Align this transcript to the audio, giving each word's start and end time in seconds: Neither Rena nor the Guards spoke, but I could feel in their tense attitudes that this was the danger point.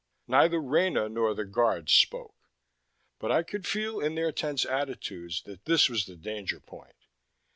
Neither 0.25 0.59
Rena 0.59 1.07
nor 1.09 1.35
the 1.35 1.45
Guards 1.45 1.93
spoke, 1.93 2.49
but 3.19 3.31
I 3.31 3.43
could 3.43 3.67
feel 3.67 3.99
in 3.99 4.15
their 4.15 4.31
tense 4.31 4.65
attitudes 4.65 5.43
that 5.43 5.65
this 5.65 5.89
was 5.89 6.07
the 6.07 6.15
danger 6.15 6.59
point. 6.59 7.05